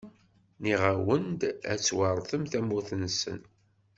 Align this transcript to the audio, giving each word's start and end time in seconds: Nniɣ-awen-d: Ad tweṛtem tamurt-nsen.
Nniɣ-awen-d: 0.59 1.41
Ad 1.71 1.79
tweṛtem 1.81 2.43
tamurt-nsen. 2.51 3.41